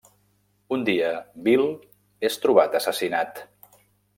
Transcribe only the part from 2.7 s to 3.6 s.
assassinat.